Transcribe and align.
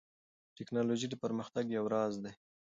ټیکنالوژي 0.57 1.07
د 1.09 1.15
پرمختګ 1.23 1.65
یو 1.77 1.85
راز 1.93 2.13
دی. 2.23 2.31